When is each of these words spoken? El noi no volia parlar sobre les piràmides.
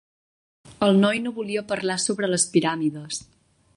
El 0.87 0.97
noi 1.03 1.21
no 1.25 1.33
volia 1.35 1.63
parlar 1.73 1.99
sobre 2.05 2.31
les 2.33 2.47
piràmides. 2.57 3.21